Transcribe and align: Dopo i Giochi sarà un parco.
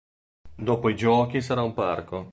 Dopo 0.55 0.89
i 0.89 0.95
Giochi 0.95 1.41
sarà 1.41 1.61
un 1.61 1.75
parco. 1.75 2.29